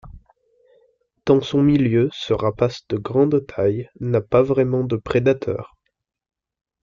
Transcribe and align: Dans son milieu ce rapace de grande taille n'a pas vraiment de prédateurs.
Dans 1.27 1.41
son 1.41 1.61
milieu 1.61 2.09
ce 2.11 2.33
rapace 2.33 2.87
de 2.87 2.97
grande 2.97 3.45
taille 3.45 3.87
n'a 3.99 4.19
pas 4.19 4.41
vraiment 4.41 4.83
de 4.83 4.95
prédateurs. 4.95 5.77